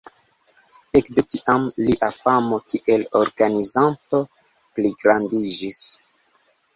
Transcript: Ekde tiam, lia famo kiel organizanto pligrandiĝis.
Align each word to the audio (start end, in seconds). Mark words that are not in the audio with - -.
Ekde 0.99 1.23
tiam, 1.33 1.65
lia 1.89 2.07
famo 2.15 2.59
kiel 2.73 3.03
organizanto 3.19 4.23
pligrandiĝis. 4.79 5.79